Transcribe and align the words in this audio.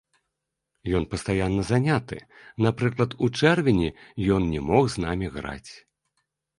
Ён 0.99 1.03
пастаянна 1.11 1.63
заняты, 1.71 2.17
напрыклад, 2.69 3.11
у 3.23 3.31
чэрвені 3.39 3.89
ён 4.35 4.53
не 4.59 4.67
мог 4.75 4.83
з 4.99 5.09
намі 5.09 5.35
граць. 5.41 5.73